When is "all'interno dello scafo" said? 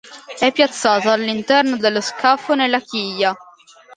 1.11-2.55